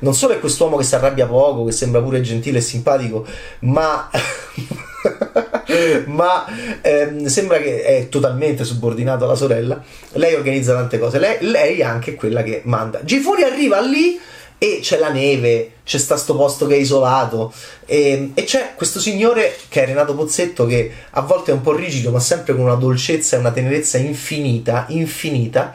non 0.00 0.14
solo 0.14 0.34
è 0.34 0.40
quest'uomo 0.40 0.76
che 0.76 0.84
si 0.84 0.94
arrabbia 0.94 1.26
poco, 1.26 1.64
che 1.64 1.72
sembra 1.72 2.00
pure 2.00 2.20
gentile 2.20 2.58
e 2.58 2.62
simpatico, 2.62 3.26
ma, 3.60 4.10
ma 6.06 6.46
ehm, 6.80 7.26
sembra 7.26 7.58
che 7.58 7.82
è 7.82 8.08
totalmente 8.08 8.64
subordinato 8.64 9.24
alla 9.24 9.34
sorella. 9.34 9.82
Lei 10.12 10.34
organizza 10.34 10.74
tante 10.74 10.98
cose, 10.98 11.18
lei, 11.18 11.38
lei 11.40 11.80
è 11.80 11.84
anche 11.84 12.14
quella 12.14 12.42
che 12.42 12.62
manda. 12.64 13.04
Gifuri 13.04 13.42
arriva 13.42 13.80
lì 13.80 14.18
e 14.56 14.80
c'è 14.82 14.98
la 14.98 15.10
neve, 15.10 15.72
c'è 15.90 15.98
sta 15.98 16.16
sto 16.16 16.36
posto 16.36 16.68
che 16.68 16.76
è 16.76 16.78
isolato. 16.78 17.52
E, 17.84 18.30
e, 18.34 18.44
c'è 18.44 18.74
questo 18.76 19.00
signore 19.00 19.56
che 19.68 19.82
è 19.82 19.86
Renato 19.86 20.14
Pozzetto 20.14 20.64
che 20.64 20.88
a 21.10 21.20
volte 21.22 21.50
è 21.50 21.54
un 21.54 21.62
po' 21.62 21.74
rigido 21.74 22.12
ma 22.12 22.20
sempre 22.20 22.54
con 22.54 22.62
una 22.62 22.76
dolcezza 22.76 23.34
e 23.34 23.40
una 23.40 23.50
tenerezza 23.50 23.98
infinita, 23.98 24.84
infinita. 24.90 25.74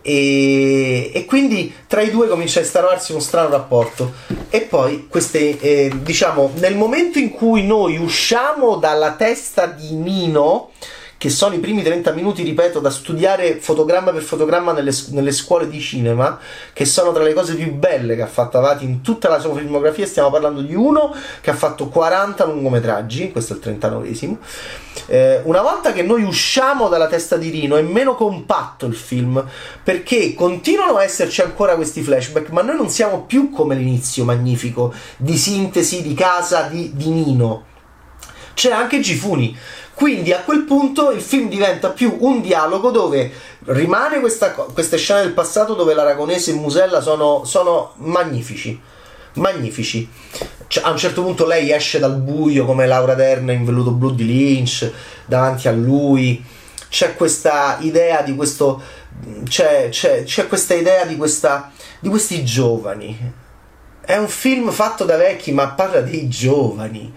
E, 0.00 1.10
e 1.12 1.24
quindi 1.26 1.74
tra 1.86 2.00
i 2.00 2.10
due 2.10 2.26
comincia 2.26 2.60
a 2.60 2.62
instaurarsi 2.62 3.12
uno 3.12 3.20
strano 3.20 3.50
rapporto. 3.50 4.14
E 4.48 4.62
poi 4.62 5.08
queste 5.08 5.60
eh, 5.60 5.92
diciamo 5.94 6.52
nel 6.54 6.74
momento 6.74 7.18
in 7.18 7.28
cui 7.28 7.66
noi 7.66 7.98
usciamo 7.98 8.76
dalla 8.76 9.12
testa 9.12 9.66
di 9.66 9.92
Nino 9.92 10.70
che 11.20 11.28
sono 11.28 11.54
i 11.54 11.58
primi 11.58 11.82
30 11.82 12.12
minuti, 12.12 12.42
ripeto, 12.42 12.80
da 12.80 12.88
studiare 12.88 13.56
fotogramma 13.60 14.10
per 14.10 14.22
fotogramma 14.22 14.72
nelle, 14.72 14.90
nelle, 15.10 15.32
scuole 15.32 15.68
di 15.68 15.78
cinema, 15.78 16.38
che 16.72 16.86
sono 16.86 17.12
tra 17.12 17.22
le 17.22 17.34
cose 17.34 17.56
più 17.56 17.74
belle 17.74 18.16
che 18.16 18.22
ha 18.22 18.26
fatto 18.26 18.56
Avati 18.56 18.86
in 18.86 19.02
tutta 19.02 19.28
la 19.28 19.38
sua 19.38 19.54
filmografia. 19.54 20.06
Stiamo 20.06 20.30
parlando 20.30 20.62
di 20.62 20.74
uno 20.74 21.14
che 21.42 21.50
ha 21.50 21.54
fatto 21.54 21.88
40 21.88 22.46
lungometraggi, 22.46 23.32
questo 23.32 23.52
è 23.52 23.56
il 23.56 23.76
39esimo. 23.78 24.36
Eh, 25.08 25.42
una 25.44 25.60
volta 25.60 25.92
che 25.92 26.02
noi 26.02 26.22
usciamo 26.22 26.88
dalla 26.88 27.06
testa 27.06 27.36
di 27.36 27.50
Rino 27.50 27.76
è 27.76 27.82
meno 27.82 28.14
compatto 28.14 28.86
il 28.86 28.96
film, 28.96 29.44
perché 29.84 30.32
continuano 30.32 30.96
a 30.96 31.04
esserci 31.04 31.42
ancora 31.42 31.74
questi 31.74 32.00
flashback, 32.00 32.48
ma 32.48 32.62
noi 32.62 32.76
non 32.76 32.88
siamo 32.88 33.24
più 33.24 33.50
come 33.50 33.74
l'inizio 33.74 34.24
magnifico 34.24 34.94
di 35.18 35.36
sintesi 35.36 36.00
di 36.00 36.14
casa 36.14 36.62
di, 36.62 36.92
di 36.94 37.10
Nino. 37.10 37.64
C'è 38.54 38.72
anche 38.72 39.00
Gifuni 39.00 39.56
quindi 40.00 40.32
a 40.32 40.40
quel 40.40 40.62
punto 40.62 41.10
il 41.10 41.20
film 41.20 41.50
diventa 41.50 41.90
più 41.90 42.16
un 42.20 42.40
dialogo 42.40 42.90
dove 42.90 43.30
rimane 43.66 44.18
questa, 44.18 44.52
queste 44.52 44.96
scene 44.96 45.20
del 45.20 45.34
passato 45.34 45.74
dove 45.74 45.92
l'aragonese 45.92 46.52
e 46.52 46.54
Musella 46.54 47.02
sono, 47.02 47.44
sono 47.44 47.92
magnifici. 47.96 48.80
Magnifici. 49.34 50.08
Cioè, 50.68 50.84
a 50.84 50.90
un 50.90 50.96
certo 50.96 51.22
punto 51.22 51.44
lei 51.44 51.70
esce 51.70 51.98
dal 51.98 52.16
buio 52.16 52.64
come 52.64 52.86
Laura 52.86 53.12
Dern 53.12 53.50
in 53.50 53.62
velluto 53.66 53.90
blu 53.90 54.14
di 54.14 54.24
Lynch 54.24 54.90
davanti 55.26 55.68
a 55.68 55.72
lui. 55.72 56.42
C'è 56.88 57.14
questa 57.14 57.76
idea 57.80 58.22
di 58.22 58.34
questo. 58.34 58.80
C'è, 59.44 59.90
c'è, 59.90 60.24
c'è 60.24 60.46
questa 60.46 60.72
idea 60.72 61.04
di, 61.04 61.18
questa, 61.18 61.72
di 61.98 62.08
questi 62.08 62.42
giovani. 62.42 63.32
È 64.00 64.16
un 64.16 64.28
film 64.28 64.70
fatto 64.70 65.04
da 65.04 65.18
vecchi, 65.18 65.52
ma 65.52 65.68
parla 65.68 66.00
dei 66.00 66.26
giovani 66.26 67.12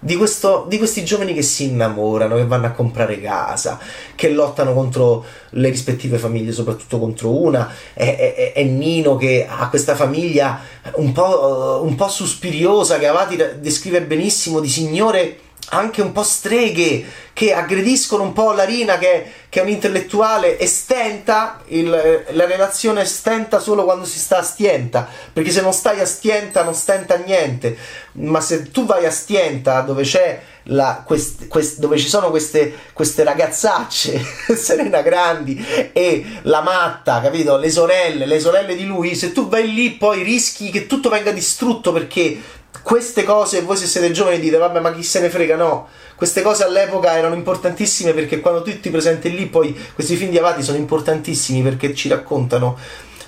di, 0.00 0.16
questo, 0.16 0.66
di, 0.68 0.78
questi 0.78 1.04
giovani 1.04 1.34
che 1.34 1.42
si 1.42 1.64
innamorano, 1.64 2.36
che 2.36 2.46
vanno 2.46 2.66
a 2.66 2.70
comprare 2.70 3.20
casa, 3.20 3.78
che 4.14 4.30
lottano 4.30 4.72
contro 4.74 5.24
le 5.50 5.70
rispettive 5.70 6.18
famiglie, 6.18 6.52
soprattutto 6.52 6.98
contro 6.98 7.40
una. 7.42 7.72
È, 7.92 8.34
è, 8.34 8.52
è 8.52 8.62
Nino 8.62 9.16
che 9.16 9.46
ha 9.48 9.68
questa 9.68 9.94
famiglia 9.94 10.60
un 10.94 11.12
po', 11.12 11.80
un 11.82 11.94
po' 11.94 12.08
suspiriosa, 12.08 12.98
che 12.98 13.06
Avati 13.06 13.36
descrive 13.60 14.02
benissimo, 14.02 14.60
di 14.60 14.68
signore 14.68 15.38
anche 15.70 16.02
un 16.02 16.12
po' 16.12 16.22
streghe 16.22 17.04
che 17.32 17.52
aggrediscono 17.52 18.24
un 18.24 18.32
po' 18.32 18.52
Larina 18.52 18.98
che, 18.98 19.30
che 19.48 19.60
è 19.60 19.62
un 19.62 19.68
intellettuale 19.68 20.58
e 20.58 20.66
stenta 20.66 21.60
il, 21.66 22.24
la 22.30 22.46
relazione 22.46 23.04
stenta 23.04 23.60
solo 23.60 23.84
quando 23.84 24.04
si 24.04 24.18
sta 24.18 24.38
a 24.38 24.42
stienta 24.42 25.06
perché 25.32 25.50
se 25.50 25.60
non 25.60 25.72
stai 25.72 26.00
a 26.00 26.06
stienta 26.06 26.64
non 26.64 26.74
stenta 26.74 27.16
niente. 27.16 27.76
Ma 28.12 28.40
se 28.40 28.70
tu 28.70 28.86
vai 28.86 29.06
a 29.06 29.10
stienta 29.10 29.80
dove 29.82 30.02
c'è 30.02 30.40
la, 30.70 31.02
quest, 31.06 31.46
quest, 31.46 31.78
dove 31.78 31.96
ci 31.96 32.08
sono 32.08 32.30
queste, 32.30 32.74
queste 32.92 33.22
ragazzacce 33.22 34.20
Serena 34.56 35.02
Grandi 35.02 35.64
e 35.92 36.40
la 36.42 36.60
matta 36.60 37.20
capito? 37.20 37.56
Le 37.56 37.70
sorelle 37.70 38.26
le 38.26 38.40
sorelle 38.40 38.74
di 38.74 38.84
lui 38.84 39.14
se 39.14 39.32
tu 39.32 39.48
vai 39.48 39.72
lì 39.72 39.92
poi 39.92 40.22
rischi 40.22 40.70
che 40.70 40.86
tutto 40.86 41.08
venga 41.08 41.30
distrutto 41.30 41.92
perché 41.92 42.40
queste 42.82 43.24
cose, 43.24 43.62
voi 43.62 43.76
se 43.76 43.86
siete 43.86 44.10
giovani 44.12 44.38
dite, 44.38 44.56
vabbè, 44.56 44.80
ma 44.80 44.92
chi 44.92 45.02
se 45.02 45.20
ne 45.20 45.30
frega? 45.30 45.56
No, 45.56 45.88
queste 46.14 46.42
cose 46.42 46.64
all'epoca 46.64 47.16
erano 47.16 47.34
importantissime 47.34 48.12
perché 48.12 48.40
quando 48.40 48.62
tu 48.62 48.78
ti 48.80 48.90
presenti 48.90 49.34
lì, 49.34 49.46
poi 49.46 49.78
questi 49.94 50.16
film 50.16 50.30
di 50.30 50.38
Avati 50.38 50.62
sono 50.62 50.78
importantissimi 50.78 51.62
perché 51.62 51.94
ci 51.94 52.08
raccontano 52.08 52.78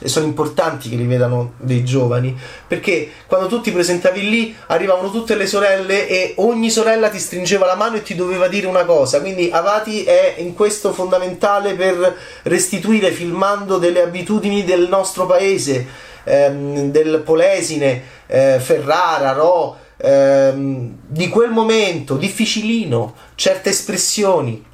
sono 0.09 0.27
importanti 0.27 0.89
che 0.89 0.97
li 0.97 1.07
vedano 1.07 1.53
dei 1.59 1.85
giovani 1.85 2.39
perché 2.67 3.11
quando 3.27 3.49
tu 3.49 3.61
ti 3.61 3.71
presentavi 3.71 4.29
lì 4.29 4.57
arrivavano 4.69 5.11
tutte 5.11 5.35
le 5.35 5.47
sorelle 5.47 6.09
e 6.09 6.35
ogni 6.37 6.71
sorella 6.71 7.09
ti 7.09 7.19
stringeva 7.19 7.67
la 7.67 7.75
mano 7.75 7.97
e 7.97 8.03
ti 8.03 8.15
doveva 8.15 8.49
dire 8.49 8.67
una 8.67 8.85
cosa. 8.85 9.21
Quindi 9.21 9.51
Avati 9.53 10.05
è 10.05 10.37
in 10.39 10.55
questo 10.55 10.93
fondamentale 10.93 11.75
per 11.75 12.17
restituire 12.45 13.11
filmando 13.11 13.79
delle 13.79 14.03
abitudini 14.03 14.65
del 14.65 14.89
nostro 14.89 15.27
paese 15.27 15.87
ehm, 16.25 16.91
del 16.91 17.21
Polesine 17.25 18.03
eh, 18.27 18.59
Ferrara, 18.61 19.33
Ro, 19.33 19.77
ehm, 19.97 20.97
di 21.07 21.29
quel 21.29 21.51
momento 21.51 22.17
difficilino, 22.17 23.15
certe 23.35 23.71
espressioni, 23.71 24.65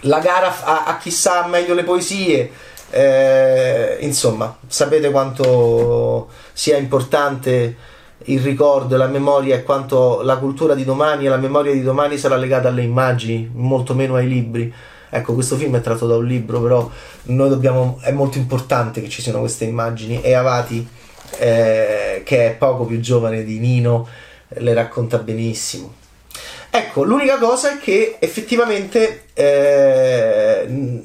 la 0.00 0.18
gara 0.18 0.54
a, 0.64 0.84
a 0.86 0.98
chi 0.98 1.14
meglio 1.48 1.74
le 1.74 1.84
poesie, 1.84 2.50
eh, 2.96 3.98
insomma, 4.00 4.56
sapete 4.66 5.10
quanto 5.10 6.28
sia 6.54 6.78
importante 6.78 7.76
il 8.28 8.40
ricordo 8.40 8.94
e 8.94 8.98
la 8.98 9.06
memoria 9.06 9.56
e 9.56 9.62
quanto 9.62 10.22
la 10.22 10.38
cultura 10.38 10.74
di 10.74 10.82
domani 10.82 11.26
e 11.26 11.28
la 11.28 11.36
memoria 11.36 11.72
di 11.72 11.82
domani 11.82 12.16
sarà 12.16 12.36
legata 12.36 12.68
alle 12.68 12.82
immagini, 12.82 13.50
molto 13.52 13.92
meno 13.92 14.14
ai 14.14 14.26
libri. 14.26 14.72
Ecco, 15.10 15.34
questo 15.34 15.56
film 15.56 15.76
è 15.76 15.82
tratto 15.82 16.06
da 16.06 16.16
un 16.16 16.24
libro, 16.24 16.60
però 16.62 16.90
noi 17.24 17.48
dobbiamo, 17.50 17.98
è 18.00 18.12
molto 18.12 18.38
importante 18.38 19.02
che 19.02 19.10
ci 19.10 19.20
siano 19.20 19.40
queste 19.40 19.66
immagini 19.66 20.22
e 20.22 20.32
Avati 20.32 20.88
eh, 21.38 22.22
che 22.24 22.46
è 22.46 22.54
poco 22.54 22.84
più 22.84 22.98
giovane 23.00 23.44
di 23.44 23.58
Nino, 23.58 24.08
le 24.48 24.72
racconta 24.72 25.18
benissimo. 25.18 25.92
ecco, 26.70 27.04
l'unica 27.04 27.36
cosa 27.36 27.74
è 27.74 27.78
che 27.78 28.16
effettivamente 28.20 29.24
eh, 29.34 31.04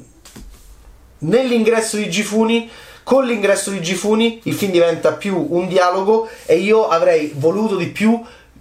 nell'ingresso 1.22 1.96
di 1.96 2.08
Gifuni 2.08 2.70
con 3.02 3.24
l'ingresso 3.24 3.70
di 3.70 3.82
Gifuni 3.82 4.40
il 4.44 4.54
film 4.54 4.70
diventa 4.70 5.12
più 5.12 5.46
un 5.50 5.66
dialogo 5.66 6.28
e 6.46 6.58
io 6.58 6.86
avrei 6.88 7.32
voluto 7.34 7.76
di 7.76 7.88
più 7.88 8.20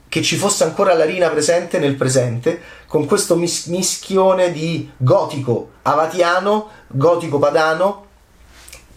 che 0.10 0.22
ci 0.22 0.36
fosse 0.36 0.64
ancora 0.64 0.94
la 0.94 1.06
Rina 1.06 1.30
presente 1.30 1.80
nel 1.80 1.96
presente, 1.96 2.60
con 2.86 3.06
questo 3.06 3.38
mis- 3.38 3.68
mischione 3.68 4.52
di 4.52 4.90
gotico 4.98 5.70
avatiano, 5.84 6.68
gotico 6.88 7.40
padano, 7.40 8.08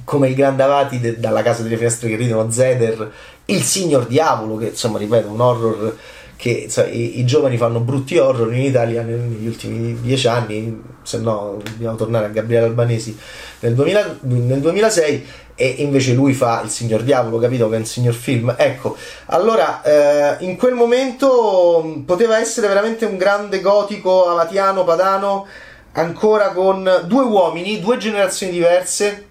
come 0.02 0.28
il 0.28 0.34
grande 0.34 0.64
Avati 0.64 0.98
de- 0.98 1.20
dalla 1.20 1.42
casa 1.42 1.62
delle 1.62 1.76
finestre 1.76 2.08
che 2.08 2.16
ridono, 2.16 2.50
Zeder, 2.50 3.12
il 3.44 3.62
signor 3.62 4.06
diavolo, 4.06 4.56
che 4.56 4.68
insomma 4.68 4.98
ripeto, 4.98 5.28
un 5.28 5.40
horror 5.40 5.96
che 6.36 6.50
insomma, 6.50 6.88
i, 6.88 7.20
i, 7.20 7.24
giovani 7.24 7.56
fanno 7.56 7.80
brutti 7.80 8.18
horror 8.18 8.52
in 8.52 8.62
Italia 8.62 9.02
negli 9.02 9.46
ultimi 9.46 9.98
dieci 10.00 10.26
anni, 10.26 10.82
se 11.02 11.18
no 11.18 11.58
dobbiamo 11.62 11.96
tornare 11.96 12.26
a 12.26 12.28
Gabriele 12.28 12.66
Albanesi 12.66 13.16
nel, 13.60 13.74
2000, 13.74 14.18
nel 14.22 14.60
2006 14.60 15.26
e 15.56 15.66
invece 15.78 16.14
lui 16.14 16.32
fa 16.32 16.60
il 16.62 16.70
signor 16.70 17.02
diavolo, 17.02 17.38
capito 17.38 17.68
che 17.68 17.76
è 17.76 17.78
un 17.78 17.84
signor 17.84 18.14
film. 18.14 18.54
Ecco, 18.56 18.96
allora 19.26 19.82
eh, 19.82 20.44
in 20.44 20.56
quel 20.56 20.74
momento 20.74 22.02
poteva 22.04 22.38
essere 22.38 22.66
veramente 22.66 23.04
un 23.04 23.16
grande 23.16 23.60
gotico 23.60 24.28
avatiano, 24.28 24.84
padano, 24.84 25.46
ancora 25.92 26.50
con 26.50 27.04
due 27.06 27.22
uomini, 27.22 27.80
due 27.80 27.98
generazioni 27.98 28.52
diverse 28.52 29.28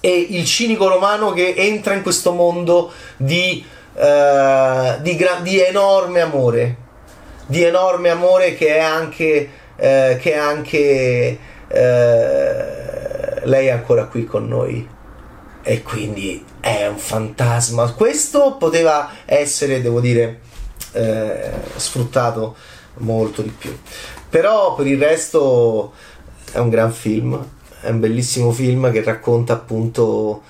e 0.00 0.26
il 0.30 0.44
cinico 0.44 0.88
romano 0.88 1.32
che 1.32 1.54
entra 1.56 1.94
in 1.94 2.02
questo 2.02 2.32
mondo 2.32 2.92
di 3.16 3.64
uh, 3.94 5.00
di, 5.00 5.16
gra- 5.16 5.40
di, 5.42 5.60
enorme 5.60 6.20
amore, 6.20 6.76
di 7.46 7.62
enorme 7.62 8.10
amore 8.10 8.54
che 8.54 8.76
è 8.76 8.80
anche, 8.80 9.48
uh, 9.76 10.16
che 10.18 10.32
è 10.32 10.36
anche 10.36 11.38
uh, 11.68 11.74
lei 13.44 13.66
è 13.66 13.70
ancora 13.70 14.04
qui 14.06 14.24
con 14.24 14.46
noi 14.46 14.88
e 15.62 15.82
quindi 15.82 16.44
è 16.60 16.86
un 16.86 16.98
fantasma. 16.98 17.92
Questo 17.92 18.56
poteva 18.58 19.10
essere, 19.24 19.80
devo 19.80 20.00
dire, 20.00 20.40
sfruttato 21.76 22.54
molto 22.98 23.42
di 23.42 23.48
più. 23.48 23.76
Però 24.28 24.74
per 24.74 24.86
il 24.86 24.98
resto 24.98 25.92
è 26.52 26.58
un 26.58 26.68
gran 26.68 26.92
film, 26.92 27.42
è 27.80 27.88
un 27.88 28.00
bellissimo 28.00 28.52
film 28.52 28.90
che 28.90 29.02
racconta 29.02 29.54
appunto 29.54 30.42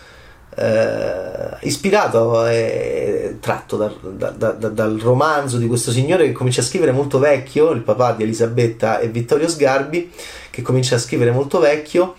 eh, 0.55 1.57
ispirato 1.61 2.47
e 2.47 3.37
tratto 3.41 3.77
da, 3.77 3.93
da, 4.31 4.51
da, 4.51 4.69
dal 4.69 4.99
romanzo 4.99 5.59
di 5.59 5.67
questo 5.67 5.91
signore 5.91 6.27
che 6.27 6.33
comincia 6.33 6.61
a 6.61 6.65
scrivere 6.65 6.93
molto 6.93 7.19
vecchio, 7.19 7.71
il 7.71 7.81
papà 7.81 8.13
di 8.13 8.23
Elisabetta 8.23 8.99
e 8.99 9.09
Vittorio 9.09 9.49
Sgarbi, 9.49 10.11
che 10.51 10.63
comincia 10.63 10.97
a 10.97 10.99
scrivere 10.99 11.31
molto 11.31 11.59
vecchio 11.59 12.15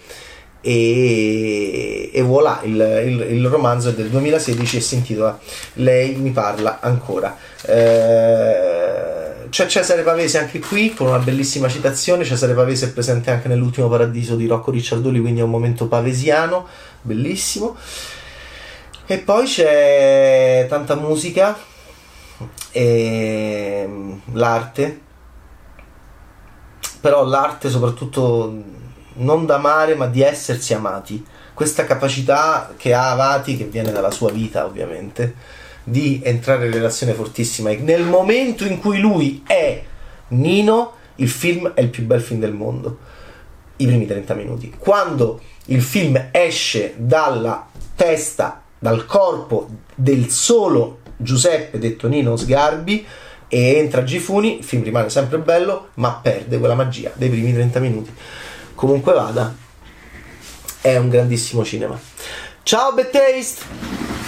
e, 0.65 2.09
e 2.13 2.21
voilà, 2.21 2.61
il, 2.63 2.71
il, 3.05 3.35
il, 3.35 3.47
romanzo 3.47 3.89
è 3.89 3.93
del 3.93 4.07
2016 4.07 4.77
e 4.77 4.79
si 4.79 4.95
intitola 4.95 5.37
Lei 5.73 6.15
mi 6.15 6.31
parla 6.31 6.79
ancora. 6.79 7.35
Eh, 7.65 9.49
c'è 9.49 9.65
Cesare 9.67 10.03
Pavese 10.03 10.39
anche 10.39 10.59
qui 10.59 10.93
con 10.93 11.07
una 11.07 11.19
bellissima 11.19 11.67
citazione. 11.67 12.23
Cesare 12.23 12.53
Pavese 12.53 12.85
è 12.85 12.91
presente 12.91 13.29
anche 13.29 13.49
nell'ultimo 13.49 13.89
paradiso 13.89 14.37
di 14.37 14.47
Rocco 14.47 14.71
Ricciardoli, 14.71 15.19
quindi 15.19 15.41
è 15.41 15.43
un 15.43 15.49
momento 15.49 15.87
pavesiano, 15.87 16.65
bellissimo. 17.01 17.75
E 19.13 19.19
poi 19.19 19.45
c'è 19.45 20.65
tanta 20.67 20.95
musica 20.95 21.55
e 22.71 23.87
l'arte, 24.31 25.01
però 26.99 27.23
l'arte 27.23 27.69
soprattutto 27.69 28.51
non 29.17 29.45
d'amare 29.45 29.93
ma 29.93 30.07
di 30.07 30.23
essersi 30.23 30.73
amati. 30.73 31.23
Questa 31.53 31.85
capacità 31.85 32.73
che 32.75 32.95
ha 32.95 33.11
Avati, 33.11 33.55
che 33.55 33.65
viene 33.65 33.91
dalla 33.91 34.09
sua 34.09 34.31
vita 34.31 34.65
ovviamente, 34.65 35.35
di 35.83 36.19
entrare 36.23 36.65
in 36.65 36.71
relazione 36.71 37.13
fortissima 37.13 37.69
e 37.69 37.75
nel 37.75 38.05
momento 38.05 38.65
in 38.65 38.79
cui 38.79 38.97
lui 38.97 39.43
è 39.45 39.79
Nino, 40.29 40.93
il 41.17 41.29
film 41.29 41.71
è 41.75 41.81
il 41.81 41.89
più 41.89 42.03
bel 42.03 42.19
film 42.19 42.39
del 42.39 42.53
mondo. 42.53 42.97
I 43.75 43.85
primi 43.85 44.07
30 44.07 44.33
minuti. 44.33 44.73
Quando 44.75 45.39
il 45.65 45.83
film 45.83 46.29
esce 46.31 46.95
dalla 46.97 47.67
testa 47.95 48.62
dal 48.83 49.05
corpo 49.05 49.69
del 49.95 50.29
solo 50.29 50.99
Giuseppe 51.15 51.79
detto 51.79 52.09
Nino 52.09 52.35
Sgarbi 52.35 53.05
e 53.47 53.75
entra 53.77 54.03
Gifuni, 54.03 54.57
il 54.57 54.63
film 54.65 54.83
rimane 54.83 55.09
sempre 55.09 55.37
bello, 55.37 55.91
ma 55.93 56.19
perde 56.21 56.59
quella 56.59 56.75
magia 56.75 57.09
dei 57.15 57.29
primi 57.29 57.53
30 57.53 57.79
minuti. 57.79 58.13
Comunque 58.75 59.13
vada, 59.13 59.55
è 60.81 60.97
un 60.97 61.07
grandissimo 61.07 61.63
cinema. 61.63 61.97
Ciao 62.63 62.93
Bad! 62.93 64.22